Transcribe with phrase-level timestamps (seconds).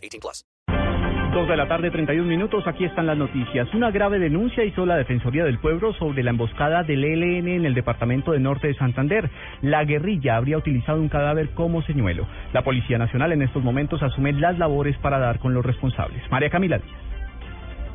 [0.00, 0.44] 18 plus.
[1.32, 2.66] Dos de la tarde, 31 minutos.
[2.66, 3.72] Aquí están las noticias.
[3.72, 7.74] Una grave denuncia hizo la Defensoría del Pueblo sobre la emboscada del ELN en el
[7.74, 9.30] departamento de Norte de Santander.
[9.62, 12.26] La guerrilla habría utilizado un cadáver como señuelo.
[12.52, 16.20] La Policía Nacional en estos momentos asume las labores para dar con los responsables.
[16.32, 17.09] María Camila Díaz.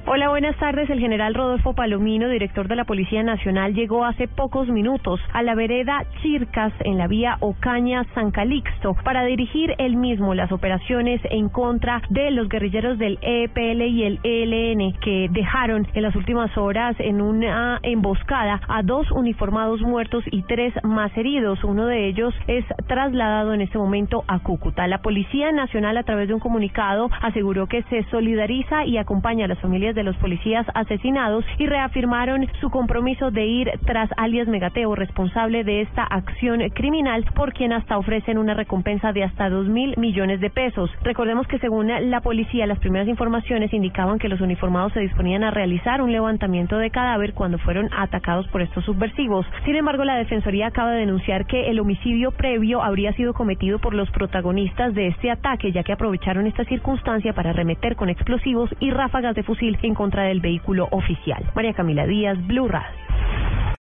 [0.08, 0.88] Hola, buenas tardes.
[0.92, 5.56] El general Rodolfo Palomino, director de la Policía Nacional, llegó hace pocos minutos a la
[5.56, 12.04] vereda Chircas en la vía Ocaña-San Calixto para dirigir él mismo las operaciones en contra
[12.12, 17.20] de los guerrilleros del EPL y el ELN que dejaron en las últimas horas en
[17.20, 21.64] una emboscada a dos uniformados muertos y tres más heridos.
[21.64, 24.86] Uno de ellos es trasladado en este momento a Cúcuta.
[24.86, 29.48] La Policía Nacional, a través de un comunicado, aseguró que se solidariza y acompaña a
[29.48, 34.94] las familias de los policías asesinados y reafirmaron su compromiso de ir tras alias Megateo,
[34.96, 39.96] responsable de esta acción criminal, por quien hasta ofrecen una recompensa de hasta dos mil
[39.98, 40.92] millones de pesos.
[41.04, 45.52] Recordemos que según la policía, las primeras informaciones indicaban que los uniformados se disponían a
[45.52, 49.46] realizar un levantamiento de cadáver cuando fueron atacados por estos subversivos.
[49.66, 53.94] Sin embargo, la Defensoría acaba de denunciar que el homicidio previo habría sido cometido por
[53.94, 58.92] los protagonistas de este ataque, ya que aprovecharon esta circunstancia para arremeter con explosivos y
[58.92, 61.44] ráfagas de fusil en contra del vehículo oficial.
[61.56, 63.05] María Camila Díaz, Blue Radio.